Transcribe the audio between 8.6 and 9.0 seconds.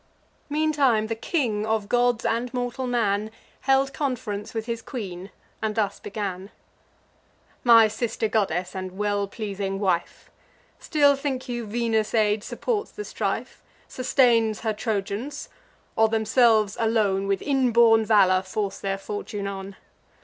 and